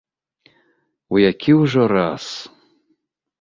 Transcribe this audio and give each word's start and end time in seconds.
У 1.15 1.21
які 1.31 1.51
ўжо 1.61 1.83
раз. 1.93 2.25